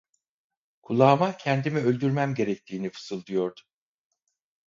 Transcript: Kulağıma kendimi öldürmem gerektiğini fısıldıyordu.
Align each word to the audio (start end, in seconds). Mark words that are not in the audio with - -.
Kulağıma 0.81 1.37
kendimi 1.37 1.79
öldürmem 1.79 2.35
gerektiğini 2.35 2.89
fısıldıyordu. 2.89 3.61